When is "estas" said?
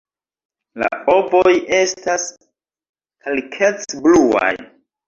1.81-2.27